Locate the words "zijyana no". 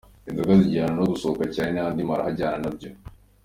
0.61-1.05